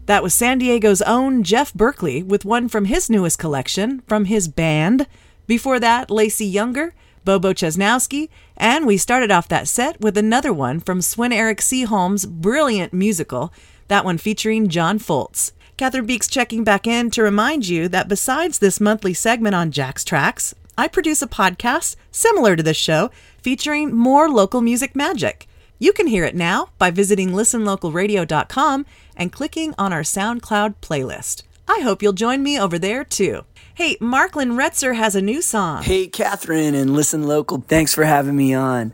That 0.04 0.22
was 0.22 0.34
San 0.34 0.58
Diego's 0.58 1.00
own 1.00 1.42
Jeff 1.42 1.72
Berkley 1.72 2.22
with 2.22 2.44
one 2.44 2.68
from 2.68 2.84
his 2.84 3.08
newest 3.08 3.38
collection 3.38 4.02
from 4.06 4.26
his 4.26 4.46
band. 4.46 5.06
Before 5.46 5.80
that, 5.80 6.10
Lacey 6.10 6.44
Younger, 6.44 6.92
Bobo 7.24 7.54
Chesnowski, 7.54 8.28
and 8.58 8.86
we 8.86 8.98
started 8.98 9.30
off 9.30 9.48
that 9.48 9.68
set 9.68 9.98
with 10.02 10.18
another 10.18 10.52
one 10.52 10.80
from 10.80 11.00
Sven-Erik 11.00 11.60
Seaholm's 11.60 12.26
brilliant 12.26 12.92
musical, 12.92 13.50
that 13.88 14.04
one 14.04 14.18
featuring 14.18 14.68
John 14.68 14.98
Foltz. 14.98 15.52
Cathryn 15.78 16.06
Beeks 16.06 16.28
checking 16.28 16.62
back 16.62 16.86
in 16.86 17.10
to 17.12 17.22
remind 17.22 17.66
you 17.66 17.88
that 17.88 18.08
besides 18.08 18.58
this 18.58 18.80
monthly 18.80 19.14
segment 19.14 19.54
on 19.54 19.70
Jack's 19.70 20.04
Tracks, 20.04 20.54
I 20.76 20.88
produce 20.88 21.22
a 21.22 21.26
podcast 21.26 21.96
similar 22.12 22.54
to 22.54 22.62
this 22.62 22.76
show 22.76 23.10
featuring 23.48 23.96
more 23.96 24.28
local 24.28 24.60
music 24.60 24.94
magic. 24.94 25.48
You 25.78 25.94
can 25.94 26.06
hear 26.06 26.24
it 26.24 26.34
now 26.34 26.68
by 26.76 26.90
visiting 26.90 27.30
listenlocalradio.com 27.30 28.84
and 29.16 29.32
clicking 29.32 29.74
on 29.78 29.90
our 29.90 30.02
SoundCloud 30.02 30.74
playlist. 30.82 31.44
I 31.66 31.80
hope 31.80 32.02
you'll 32.02 32.12
join 32.12 32.42
me 32.42 32.60
over 32.60 32.78
there 32.78 33.04
too. 33.04 33.46
Hey, 33.74 33.96
Marklin 34.02 34.58
Retzer 34.58 34.96
has 34.96 35.14
a 35.14 35.22
new 35.22 35.40
song. 35.40 35.82
Hey, 35.82 36.08
Cathryn 36.08 36.74
and 36.74 36.94
Listen 36.94 37.26
Local, 37.26 37.64
thanks 37.66 37.94
for 37.94 38.04
having 38.04 38.36
me 38.36 38.52
on. 38.52 38.92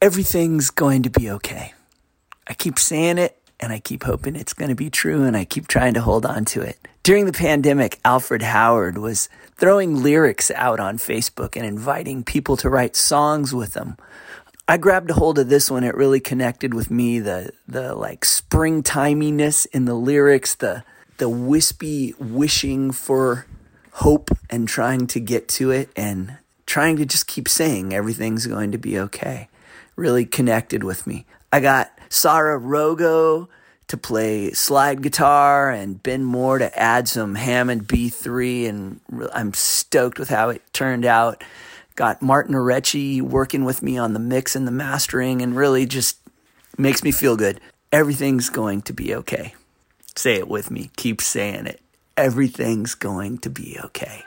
Everything's 0.00 0.70
going 0.70 1.02
to 1.02 1.10
be 1.10 1.28
okay. 1.32 1.74
I 2.46 2.54
keep 2.54 2.78
saying 2.78 3.18
it 3.18 3.36
and 3.60 3.70
I 3.70 3.80
keep 3.80 4.04
hoping 4.04 4.34
it's 4.34 4.54
going 4.54 4.70
to 4.70 4.74
be 4.74 4.88
true 4.88 5.24
and 5.24 5.36
I 5.36 5.44
keep 5.44 5.68
trying 5.68 5.92
to 5.92 6.00
hold 6.00 6.24
on 6.24 6.46
to 6.46 6.62
it. 6.62 6.88
During 7.02 7.24
the 7.24 7.32
pandemic, 7.32 7.98
Alfred 8.04 8.42
Howard 8.42 8.98
was 8.98 9.30
throwing 9.56 10.02
lyrics 10.02 10.50
out 10.50 10.78
on 10.80 10.98
Facebook 10.98 11.56
and 11.56 11.64
inviting 11.64 12.22
people 12.22 12.58
to 12.58 12.68
write 12.68 12.94
songs 12.94 13.54
with 13.54 13.74
him. 13.74 13.96
I 14.68 14.76
grabbed 14.76 15.10
a 15.10 15.14
hold 15.14 15.38
of 15.38 15.48
this 15.48 15.70
one. 15.70 15.82
It 15.82 15.94
really 15.94 16.20
connected 16.20 16.74
with 16.74 16.90
me. 16.90 17.18
The 17.18 17.52
the 17.66 17.94
like 17.94 18.20
springtiminess 18.20 19.66
in 19.72 19.86
the 19.86 19.94
lyrics, 19.94 20.54
the 20.54 20.84
the 21.16 21.28
wispy 21.28 22.14
wishing 22.18 22.92
for 22.92 23.46
hope 23.92 24.30
and 24.50 24.68
trying 24.68 25.06
to 25.08 25.20
get 25.20 25.48
to 25.48 25.70
it 25.70 25.90
and 25.96 26.36
trying 26.66 26.96
to 26.96 27.06
just 27.06 27.26
keep 27.26 27.48
saying 27.48 27.94
everything's 27.94 28.46
going 28.46 28.72
to 28.72 28.78
be 28.78 28.98
okay. 28.98 29.48
Really 29.96 30.26
connected 30.26 30.84
with 30.84 31.06
me. 31.06 31.24
I 31.50 31.60
got 31.60 31.90
Sarah 32.10 32.60
Rogo 32.60 33.48
to 33.90 33.96
play 33.96 34.52
slide 34.52 35.02
guitar 35.02 35.70
and 35.70 36.02
Ben 36.02 36.24
Moore 36.24 36.58
to 36.58 36.78
add 36.78 37.08
some 37.08 37.34
Hammond 37.34 37.88
B3 37.88 38.68
and 38.68 39.00
I'm 39.32 39.52
stoked 39.52 40.18
with 40.18 40.28
how 40.28 40.50
it 40.50 40.62
turned 40.72 41.04
out. 41.04 41.42
Got 41.96 42.22
Martin 42.22 42.54
Arechi 42.54 43.20
working 43.20 43.64
with 43.64 43.82
me 43.82 43.98
on 43.98 44.14
the 44.14 44.20
mix 44.20 44.54
and 44.54 44.66
the 44.66 44.72
mastering 44.72 45.42
and 45.42 45.56
really 45.56 45.86
just 45.86 46.18
makes 46.78 47.02
me 47.02 47.10
feel 47.10 47.36
good. 47.36 47.60
Everything's 47.90 48.48
going 48.48 48.82
to 48.82 48.92
be 48.92 49.14
okay. 49.16 49.54
Say 50.14 50.36
it 50.36 50.48
with 50.48 50.70
me. 50.70 50.90
Keep 50.96 51.20
saying 51.20 51.66
it. 51.66 51.80
Everything's 52.16 52.94
going 52.94 53.38
to 53.38 53.50
be 53.50 53.76
okay. 53.86 54.22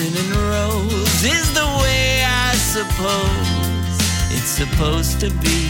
Golden 0.00 0.16
and 0.16 0.36
rose 0.48 1.24
is 1.24 1.52
the 1.52 1.66
way 1.82 2.24
I 2.24 2.54
suppose 2.54 3.98
it's 4.30 4.48
supposed 4.48 5.20
to 5.20 5.28
be. 5.42 5.68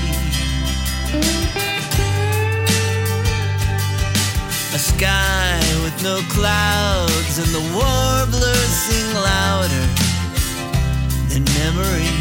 A 4.72 4.78
sky 4.78 5.60
with 5.82 6.00
no 6.04 6.20
clouds 6.28 7.38
and 7.38 7.48
the 7.48 7.64
warblers 7.74 8.72
sing 8.86 9.14
louder 9.14 9.86
than 11.30 11.42
memory. 11.58 12.14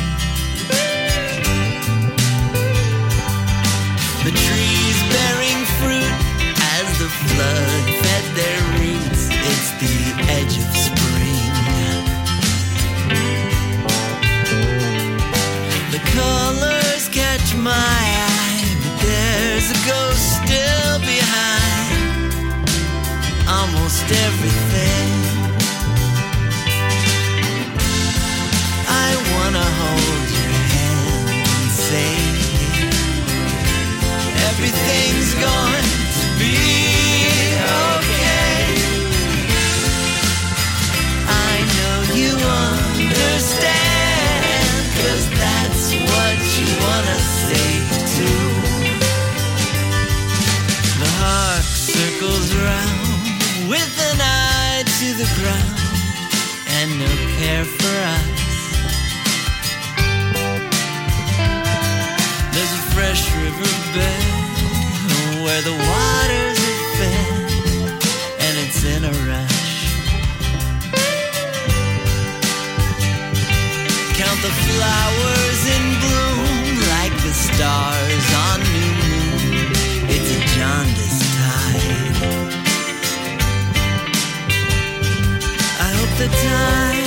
The 4.25 4.33
trees 4.33 4.97
bearing 5.13 5.61
fruit 5.77 6.15
as 6.73 6.87
the 6.97 7.09
flood 7.21 7.85
fed 8.01 8.25
their 8.35 8.61
roots. 8.79 9.29
It's 9.51 9.69
the 9.81 10.23
edge 10.31 10.57
of 10.57 10.75
spring. 10.75 10.98
The 15.99 16.11
colors 16.11 17.09
catch 17.09 17.55
my 17.55 17.71
eye, 17.71 18.77
but 18.81 19.01
there's 19.01 19.69
a 19.71 19.79
ghost 19.87 20.43
still 20.43 20.99
behind 20.99 22.33
almost 23.47 24.03
everything. 24.09 24.88
Where 65.43 65.61
the 65.61 65.71
waters 65.71 66.59
are 66.69 66.81
fed, 66.97 67.49
and 68.45 68.53
it's 68.63 68.83
in 68.83 69.03
a 69.03 69.13
rush. 69.27 69.69
Count 74.19 74.39
the 74.41 74.53
flowers 74.67 75.61
in 75.75 75.83
bloom 76.03 76.77
like 76.95 77.15
the 77.23 77.33
stars 77.33 78.27
on 78.45 78.59
new 78.75 78.91
moon. 79.01 79.71
It's 80.13 80.29
a 80.37 80.39
jaundice 80.55 81.19
tide. 81.37 82.19
I 85.79 85.89
hope 85.97 86.13
the 86.17 86.29
time 86.47 86.98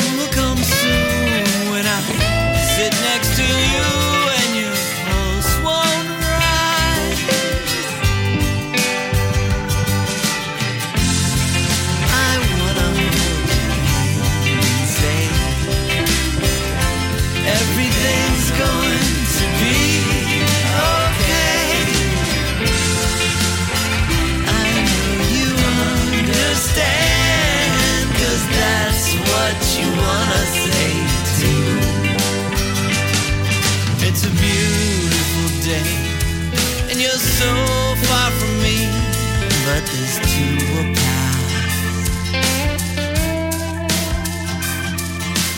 this 39.81 40.19
too 40.33 40.57
will 40.75 40.95
pass. 40.95 41.33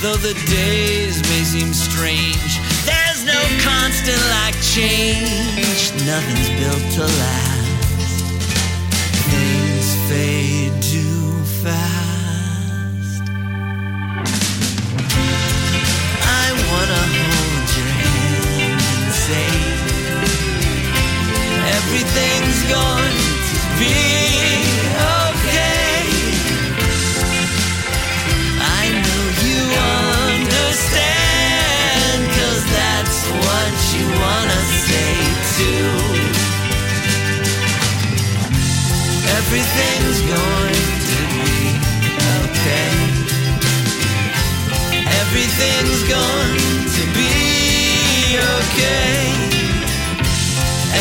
Though 0.03 0.17
the 0.17 0.35
days 0.47 1.21
may 1.31 1.43
seem 1.43 1.73
strange, 1.73 2.61
there's 2.85 3.25
no 3.25 3.41
constant 3.63 4.23
like 4.37 4.55
change. 4.61 5.93
Nothing's 6.07 6.51
built 6.61 6.85
to 6.97 7.03
last. 7.03 8.25
Things 9.33 9.89
fade 10.09 10.77
too 10.83 11.43
fast. 11.65 13.23
I 16.23 16.47
wanna 16.69 17.03
hold 17.19 17.67
your 17.79 17.93
hand 18.05 18.81
and 18.93 19.13
say 19.27 19.49
everything's 21.77 22.63
going 22.71 23.24
Everything's 39.47 40.21
going 40.23 40.75
to 41.09 41.21
be 41.33 41.49
okay. 42.43 42.95
Everything's 45.21 46.03
going 46.09 46.57
to 46.97 47.03
be 47.15 47.33
okay. 48.35 49.21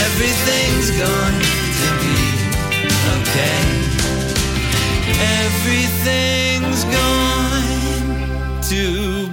Everything's 0.06 0.92
going 0.92 1.43
okay. 3.34 3.58
Everything's 5.42 6.84
going 6.84 8.62
to. 8.62 9.24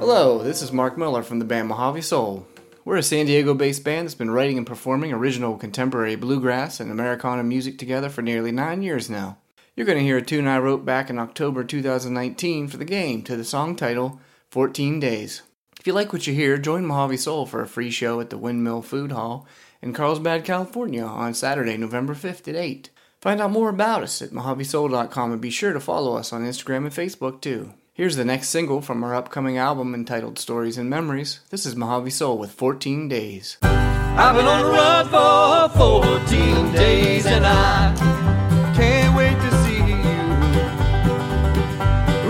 Hello, 0.00 0.42
this 0.42 0.60
is 0.62 0.70
Mark 0.70 0.98
Miller 0.98 1.22
from 1.22 1.38
the 1.38 1.44
band 1.44 1.68
Mojave 1.68 2.02
Soul. 2.02 2.46
We're 2.84 2.98
a 2.98 3.02
San 3.02 3.26
Diego 3.26 3.54
based 3.54 3.82
band 3.82 4.06
that's 4.06 4.14
been 4.14 4.30
writing 4.30 4.58
and 4.58 4.66
performing 4.66 5.12
original 5.12 5.56
contemporary 5.56 6.14
bluegrass 6.14 6.78
and 6.78 6.90
Americana 6.90 7.42
music 7.42 7.78
together 7.78 8.10
for 8.10 8.20
nearly 8.20 8.52
nine 8.52 8.82
years 8.82 9.08
now. 9.08 9.38
You're 9.76 9.86
going 9.86 9.98
to 9.98 10.04
hear 10.04 10.18
a 10.18 10.22
tune 10.22 10.46
I 10.46 10.58
wrote 10.58 10.84
back 10.84 11.10
in 11.10 11.18
October 11.18 11.64
2019 11.64 12.68
for 12.68 12.76
the 12.76 12.84
game 12.84 13.22
to 13.22 13.36
the 13.36 13.42
song 13.42 13.74
title 13.74 14.20
14 14.50 15.00
Days. 15.00 15.42
If 15.80 15.86
you 15.88 15.92
like 15.92 16.12
what 16.12 16.28
you 16.28 16.32
hear, 16.32 16.58
join 16.58 16.86
Mojave 16.86 17.16
Soul 17.16 17.44
for 17.44 17.60
a 17.60 17.66
free 17.66 17.90
show 17.90 18.20
at 18.20 18.30
the 18.30 18.38
Windmill 18.38 18.82
Food 18.82 19.10
Hall 19.10 19.48
in 19.82 19.92
Carlsbad, 19.92 20.44
California 20.44 21.02
on 21.02 21.34
Saturday, 21.34 21.76
November 21.76 22.14
5th 22.14 22.46
at 22.46 22.54
8. 22.54 22.90
Find 23.20 23.40
out 23.40 23.50
more 23.50 23.68
about 23.68 24.04
us 24.04 24.22
at 24.22 24.30
mojavesoul.com 24.30 25.32
and 25.32 25.40
be 25.40 25.50
sure 25.50 25.72
to 25.72 25.80
follow 25.80 26.16
us 26.16 26.32
on 26.32 26.42
Instagram 26.42 26.84
and 26.84 26.92
Facebook 26.92 27.40
too. 27.40 27.74
Here's 27.92 28.14
the 28.14 28.24
next 28.24 28.50
single 28.50 28.80
from 28.80 29.02
our 29.02 29.14
upcoming 29.14 29.58
album 29.58 29.92
entitled 29.92 30.38
Stories 30.38 30.78
and 30.78 30.88
Memories. 30.88 31.40
This 31.50 31.66
is 31.66 31.74
Mojave 31.74 32.10
Soul 32.10 32.38
with 32.38 32.52
14 32.52 33.08
Days. 33.08 33.58
I've 33.62 34.36
been 34.36 34.46
on 34.46 34.62
the 34.62 34.70
run 34.70 35.08
for 35.08 35.76
14 35.76 36.72
days 36.72 37.26
and 37.26 37.44
I 37.44 38.23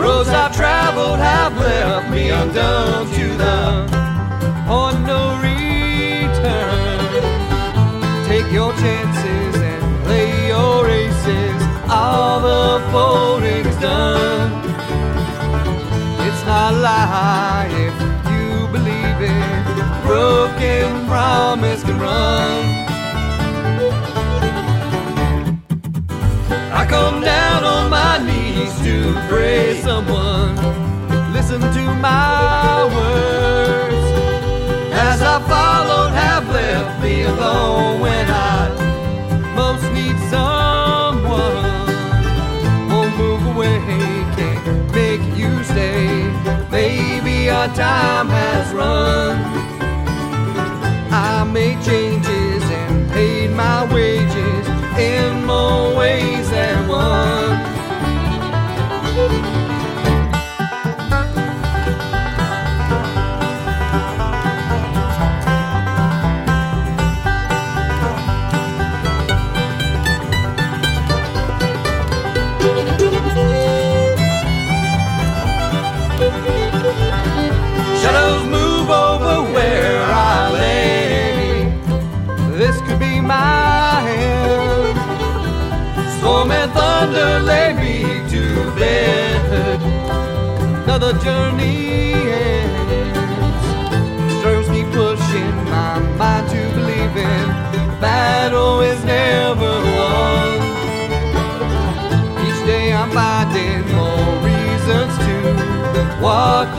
roads 0.04 0.28
I've 0.28 0.54
traveled 0.54 1.18
have 1.18 1.56
left 1.56 2.10
me 2.10 2.28
undone 2.28 3.06
to 3.18 3.26
the 3.42 3.58
point 4.68 5.00
no 5.06 5.22
return. 5.48 6.98
Take 8.28 8.48
your 8.52 8.72
chances 8.82 9.54
and 9.70 10.04
play 10.04 10.48
your 10.48 10.84
races. 10.84 11.58
All 11.88 12.40
the 12.50 12.66
folding's 12.92 13.76
done. 13.80 14.52
It's 16.26 16.42
not 16.44 16.74
a 16.74 16.76
lie 16.86 17.68
if 17.86 17.96
you 18.32 18.48
believe 18.76 19.18
it. 19.32 20.06
Broken 20.06 21.06
promise 21.06 21.82
can 21.82 21.98
run. 21.98 22.83
To 28.82 29.12
pray 29.28 29.80
someone. 29.80 30.54
Listen 31.32 31.60
to 31.60 31.94
my 32.00 32.84
words. 32.94 34.04
As 34.92 35.20
I 35.20 35.40
followed 35.48 36.12
have 36.12 36.48
left 36.48 37.02
me 37.02 37.24
alone 37.24 38.00
when 38.00 38.26
I 38.30 38.68
most 39.54 39.84
need 39.92 40.16
someone. 40.30 41.88
Won't 42.88 43.16
move 43.16 43.46
away 43.54 43.78
can't 44.36 44.92
make 44.92 45.22
you 45.36 45.62
stay. 45.64 46.30
Maybe 46.70 47.50
our 47.50 47.68
time 47.74 48.28
has 48.28 48.72
run. 48.72 49.36
I 51.12 51.44
made 51.44 51.82
changes 51.82 52.62
and 52.62 53.10
paid 53.10 53.50
my 53.50 53.92
wages 53.92 54.66
in 54.98 55.44
more 55.44 55.96
ways 55.96 56.50
than 56.50 56.88
one. 56.88 57.73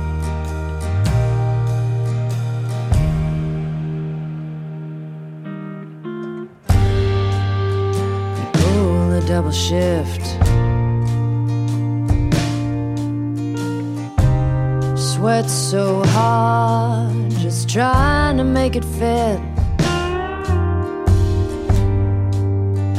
Shift. 9.53 10.25
Sweat 14.97 15.49
so 15.49 16.03
hard, 16.07 17.29
just 17.31 17.69
trying 17.69 18.37
to 18.37 18.43
make 18.43 18.75
it 18.75 18.83
fit. 18.83 19.39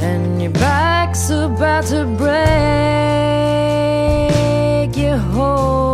And 0.01 0.41
your 0.41 0.53
back's 0.53 1.31
about 1.31 1.85
to 1.87 2.05
break. 2.17 2.35
You're 4.97 5.19
holding 5.19 5.94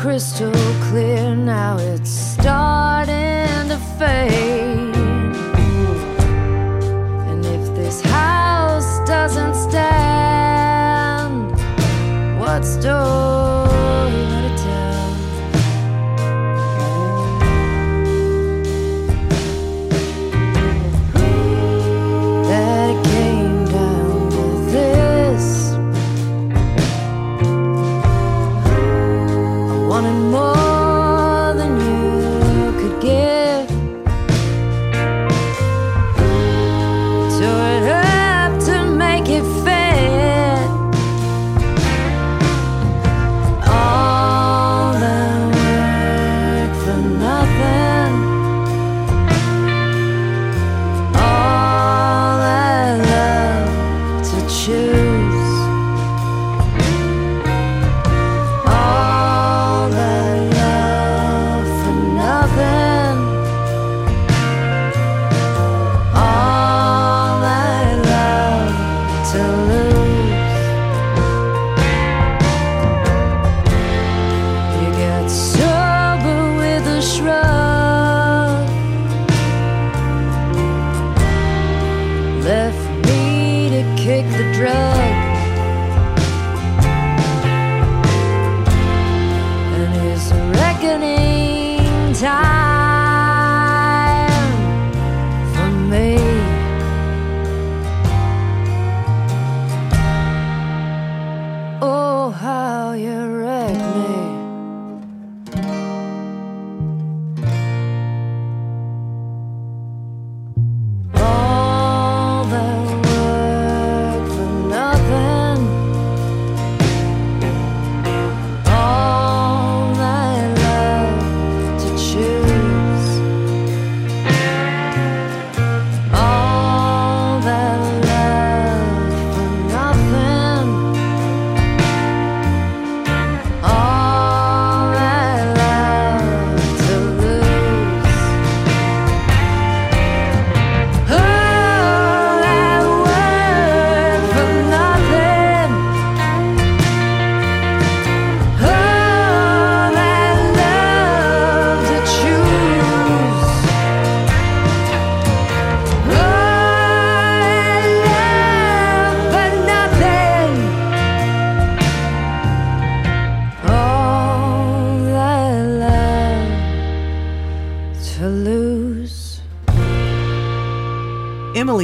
crystal 0.00 0.50
clear, 0.88 1.36
now 1.36 1.76
it's 1.76 2.08
starting 2.08 3.68
to 3.68 3.78
fade. 3.98 4.69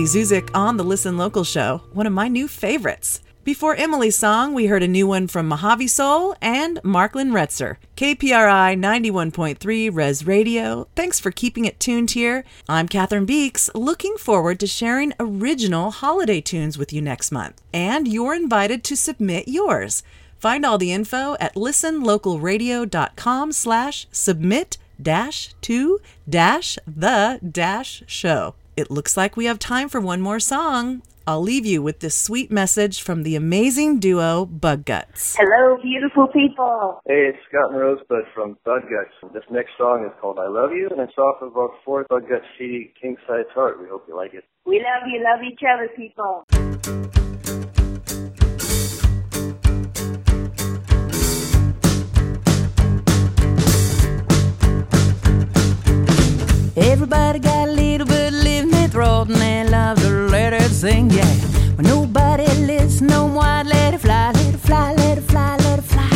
Zuzik 0.06 0.50
on 0.54 0.76
the 0.76 0.84
Listen 0.84 1.18
Local 1.18 1.42
show, 1.42 1.82
one 1.92 2.06
of 2.06 2.12
my 2.12 2.28
new 2.28 2.46
favorites. 2.46 3.20
Before 3.42 3.74
Emily's 3.74 4.16
song, 4.16 4.54
we 4.54 4.66
heard 4.66 4.84
a 4.84 4.88
new 4.88 5.06
one 5.06 5.26
from 5.26 5.48
Mojave 5.48 5.88
Soul 5.88 6.36
and 6.40 6.80
Marklin 6.82 7.32
Retzer. 7.32 7.76
KPRI 7.96 8.78
91.3 8.78 9.90
Rez 9.92 10.26
Radio. 10.26 10.86
Thanks 10.94 11.18
for 11.18 11.32
keeping 11.32 11.64
it 11.64 11.80
tuned 11.80 12.12
here. 12.12 12.44
I'm 12.68 12.88
Cathryn 12.88 13.26
Beeks, 13.26 13.68
looking 13.74 14.16
forward 14.16 14.60
to 14.60 14.66
sharing 14.66 15.12
original 15.18 15.90
holiday 15.90 16.40
tunes 16.40 16.78
with 16.78 16.92
you 16.92 17.02
next 17.02 17.32
month. 17.32 17.60
And 17.72 18.06
you're 18.06 18.34
invited 18.34 18.84
to 18.84 18.96
submit 18.96 19.48
yours. 19.48 20.04
Find 20.38 20.64
all 20.64 20.78
the 20.78 20.92
info 20.92 21.36
at 21.40 21.54
listenlocalradio.com 21.54 23.52
slash 23.52 24.06
submit 24.12 24.78
dash 25.02 25.54
to 25.62 26.00
dash 26.28 26.78
the 26.86 27.40
dash 27.48 28.04
show. 28.06 28.54
It 28.76 28.90
looks 28.90 29.16
like 29.16 29.38
we 29.38 29.46
have 29.46 29.58
time 29.58 29.88
for 29.88 30.02
one 30.02 30.20
more 30.20 30.38
song. 30.38 31.00
I'll 31.26 31.40
leave 31.40 31.64
you 31.64 31.80
with 31.80 32.00
this 32.00 32.14
sweet 32.14 32.52
message 32.52 33.00
from 33.00 33.22
the 33.22 33.34
amazing 33.34 34.00
duo 34.00 34.44
Bug 34.44 34.84
Guts. 34.84 35.34
Hello, 35.38 35.78
beautiful 35.82 36.26
people. 36.28 37.00
Hey, 37.06 37.32
it's 37.32 37.38
Scott 37.48 37.70
and 37.70 37.80
Rosebud 37.80 38.24
from 38.34 38.58
Bud 38.66 38.82
Guts. 38.82 39.32
This 39.32 39.44
next 39.50 39.70
song 39.78 40.04
is 40.04 40.12
called 40.20 40.38
I 40.38 40.48
Love 40.48 40.72
You, 40.72 40.90
and 40.90 41.00
it's 41.00 41.16
off 41.16 41.40
of 41.40 41.56
our 41.56 41.70
fourth 41.86 42.06
Bud 42.08 42.28
Guts 42.28 42.44
CD, 42.58 42.92
King 43.00 43.16
Size 43.26 43.46
Heart. 43.54 43.80
We 43.80 43.88
hope 43.88 44.04
you 44.06 44.14
like 44.14 44.34
it. 44.34 44.44
We 44.66 44.76
love 44.76 45.08
you, 45.08 45.24
love 45.24 45.40
each 45.42 45.62
other, 45.66 45.88
people. 45.96 46.44
Everybody 56.76 57.38
got 57.38 57.55
sing, 60.86 61.10
yeah. 61.10 61.32
When 61.76 61.86
nobody 61.86 62.46
listens 62.70 63.02
no 63.02 63.20
I'd 63.38 63.66
let 63.66 63.94
it 63.94 64.00
fly, 64.06 64.30
let 64.32 64.54
it 64.54 64.62
fly, 64.68 64.92
let 64.94 65.18
it 65.18 65.26
fly, 65.32 65.56
let 65.66 65.78
it 65.80 65.88
fly. 65.92 66.10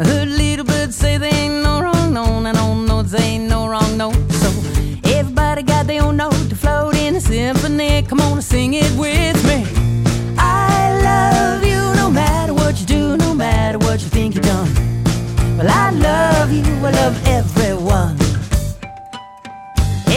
I 0.00 0.02
heard 0.10 0.28
little 0.28 0.64
bit 0.64 0.92
say 0.92 1.18
there 1.18 1.34
ain't 1.34 1.64
no 1.68 1.80
wrong 1.84 2.12
note, 2.18 2.46
and 2.48 2.58
on 2.58 2.86
notes 2.86 3.14
ain't 3.14 3.48
no 3.54 3.60
wrong 3.72 3.96
note. 4.02 4.20
So 4.42 4.48
everybody 5.18 5.62
got 5.62 5.86
their 5.88 6.02
own 6.04 6.16
note 6.16 6.48
to 6.50 6.56
float 6.56 6.94
in 7.04 7.16
a 7.16 7.20
symphony. 7.20 8.02
Come 8.02 8.20
on 8.20 8.34
and 8.40 8.44
sing 8.44 8.74
it 8.74 8.92
with 9.04 9.38
me. 9.50 9.58
I 10.38 10.70
love 11.08 11.64
you 11.70 11.82
no 12.02 12.08
matter 12.10 12.54
what 12.54 12.78
you 12.80 12.86
do, 12.86 13.16
no 13.16 13.34
matter 13.34 13.78
what 13.78 13.98
you 14.02 14.08
think 14.16 14.34
you've 14.36 14.50
done. 14.54 14.70
Well, 15.56 15.70
I 15.84 15.90
love 16.08 16.52
you, 16.52 16.64
I 16.88 16.90
love 17.00 17.16
everyone. 17.38 18.14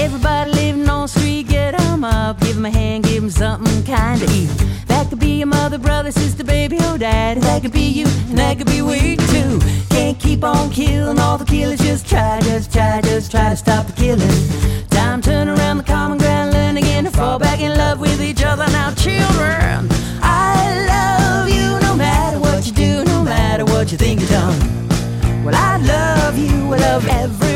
Everybody 0.03 0.51
living 0.51 0.89
on 0.89 1.03
the 1.03 1.07
street, 1.07 1.47
get 1.47 1.73
'em 1.81 2.03
up, 2.03 2.39
give 2.41 2.57
'em 2.57 2.65
a 2.65 2.71
hand, 2.79 3.08
something 3.27 3.83
kind 3.83 4.21
to 4.21 4.31
eat. 4.31 4.47
That 4.85 5.09
could 5.09 5.19
be 5.19 5.39
your 5.39 5.47
mother, 5.47 5.77
brother, 5.77 6.11
sister, 6.11 6.43
baby, 6.43 6.77
or 6.77 6.97
daddy. 6.97 7.41
That 7.41 7.63
could 7.63 7.73
be 7.73 7.87
you, 7.89 8.05
and 8.29 8.37
that 8.37 8.57
could 8.57 8.67
be 8.67 8.81
we 8.81 9.17
too. 9.17 9.59
Can't 9.89 10.17
keep 10.17 10.43
on 10.43 10.69
killing 10.69 11.19
all 11.19 11.37
the 11.37 11.43
killers. 11.43 11.79
Just 11.79 12.07
try, 12.07 12.39
just 12.41 12.71
try, 12.71 13.01
just 13.01 13.31
try 13.31 13.49
to 13.49 13.57
stop 13.57 13.87
the 13.87 13.93
killing. 13.93 14.87
Time 14.89 15.21
turn 15.21 15.49
around 15.49 15.77
the 15.77 15.83
common 15.83 16.17
ground, 16.17 16.53
learn 16.53 16.77
again 16.77 17.03
to 17.03 17.11
fall 17.11 17.39
back 17.39 17.59
in 17.59 17.77
love 17.77 17.99
with 17.99 18.21
each 18.21 18.43
other. 18.43 18.65
Now, 18.67 18.93
children, 18.93 19.89
I 20.21 20.85
love 20.93 21.49
you 21.49 21.79
no 21.87 21.95
matter 21.95 22.39
what 22.39 22.65
you 22.67 22.71
do, 22.71 23.03
no 23.03 23.23
matter 23.23 23.65
what 23.65 23.91
you 23.91 23.97
think 23.97 24.21
you've 24.21 24.29
done. 24.29 25.43
Well, 25.43 25.55
I 25.55 25.77
love 25.77 26.37
you, 26.37 26.73
I 26.73 26.77
love 26.77 27.07
everyone. 27.07 27.48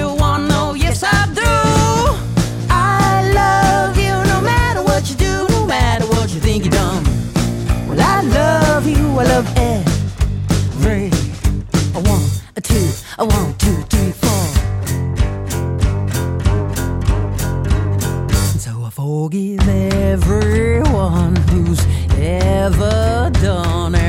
I 9.23 9.25
love 9.27 9.47
every 9.55 11.09
a 11.95 12.01
one, 12.09 12.23
a 12.57 12.61
two, 12.61 12.91
a 13.17 13.25
one, 13.25 13.53
two, 13.57 13.81
three, 13.83 14.11
four. 14.11 14.43
So 18.59 18.83
I 18.83 18.89
forgive 18.89 19.65
everyone 19.65 21.37
who's 21.37 21.79
ever 22.17 23.31
done 23.41 23.95
an 23.95 24.02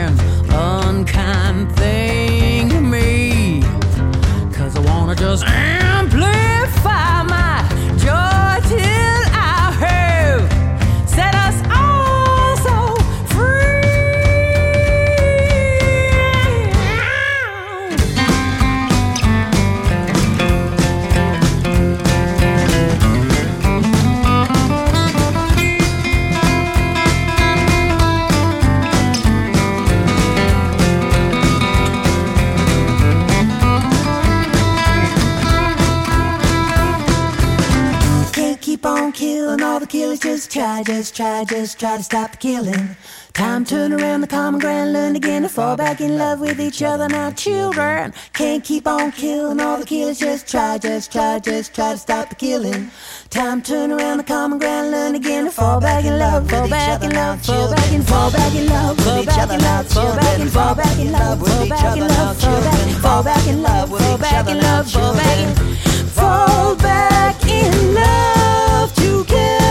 Just 40.85 41.16
try, 41.16 41.45
just 41.45 41.80
try, 41.80 41.97
to 41.97 42.03
stop 42.03 42.32
the 42.32 42.37
killing. 42.37 42.97
Time 43.32 43.64
turn 43.64 43.93
around 43.93 44.20
the 44.20 44.26
common 44.26 44.61
ground, 44.61 44.93
learn 44.93 45.16
again 45.16 45.41
to 45.43 45.49
fall 45.49 45.76
back 45.76 46.03
in 46.03 46.18
love 46.18 46.41
with 46.41 46.61
each 46.61 46.82
other. 46.82 47.09
Now, 47.09 47.30
children, 47.30 48.12
can't 48.35 48.62
keep 48.62 48.87
on 48.87 49.11
killing 49.12 49.61
all 49.61 49.78
the 49.78 49.87
killers. 49.87 50.18
Just 50.18 50.47
try, 50.47 50.76
just 50.76 51.11
try, 51.11 51.39
just 51.39 51.74
try 51.74 51.93
to 51.93 51.99
stop 51.99 52.28
the 52.28 52.35
killing. 52.35 52.91
Time 53.30 53.62
turn 53.62 53.93
around 53.93 54.18
the 54.18 54.24
common 54.24 54.59
ground, 54.59 54.91
learn 54.91 55.14
again 55.14 55.47
to 55.47 55.51
fall 55.51 55.80
back 55.80 56.05
in 56.05 56.18
love, 56.18 56.51
fall 56.51 56.68
back 56.68 57.03
in 57.03 57.12
love, 57.14 57.43
fall 57.43 57.70
back 57.70 57.93
in, 57.93 58.03
fall 58.03 58.30
back 58.30 58.55
in 58.55 58.66
love, 58.68 58.99
fall 59.01 59.24
back 59.24 59.51
in 59.51 59.61
love, 59.62 59.89
fall 59.89 60.14
back 60.14 60.39
in, 60.39 60.49
fall 60.49 60.74
back 60.74 60.99
in 60.99 61.12
love, 61.12 61.39
fall 61.41 61.66
back 61.66 61.97
in 61.97 62.09
love, 62.09 62.39
fall 62.39 62.62
back, 62.62 63.01
fall 63.01 63.22
back 63.22 63.47
in 63.47 63.62
love, 63.62 63.89
fall 63.89 64.18
back 64.18 64.49
in 64.49 64.61
love, 64.61 64.93
fall 64.93 65.14
back 65.14 65.39
in, 65.39 65.55
fall 66.11 66.76
back 66.76 67.47
in 67.47 67.95
love 67.95 68.95
together. 68.95 69.64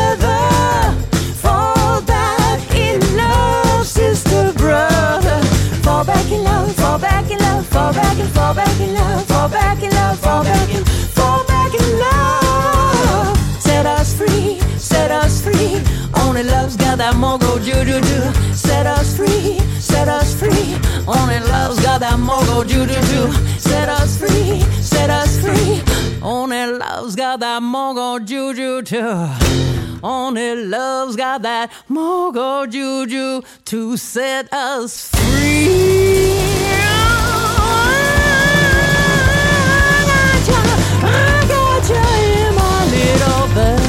Fall 8.29 8.53
back 8.53 8.79
in 8.79 8.93
love, 8.93 9.25
fall 9.25 9.49
back 9.49 9.81
in 9.81 9.91
love, 9.91 10.19
fall 10.19 10.43
back 10.43 10.69
in, 10.69 10.83
fall 10.85 11.43
back 11.45 11.73
in 11.73 11.99
love. 11.99 13.37
Set 13.61 13.85
us 13.85 14.15
free, 14.15 14.59
set 14.77 15.11
us 15.11 15.41
free. 15.41 15.81
Only 16.15 16.43
love's 16.43 16.75
got 16.75 16.97
that 16.97 17.15
mogo 17.15 17.61
juju 17.63 17.99
do. 18.01 18.53
Set 18.53 18.85
us 18.85 19.15
free, 19.15 19.59
set 19.79 20.07
us 20.07 20.33
free. 20.39 20.75
Only 21.07 21.39
love's 21.39 21.79
got 21.81 21.99
that 22.01 22.19
mogo 22.19 22.65
juju 22.67 22.99
do. 23.11 23.31
Set 23.59 23.89
us 23.89 24.17
free, 24.17 24.61
set 24.81 25.09
us 25.09 25.39
free. 25.41 25.81
Only 26.21 26.65
love's 26.67 27.15
got 27.15 27.39
that 27.39 27.61
mogo 27.61 28.23
juju 28.23 28.81
too. 28.83 29.27
Only 30.03 30.65
love's 30.65 31.15
got 31.15 31.41
that 31.43 31.71
mogo 31.89 32.69
juju 32.69 33.41
to 33.65 33.97
set 33.97 34.51
us 34.53 35.09
free. 35.09 36.33
it 43.03 43.21
all. 43.23 43.82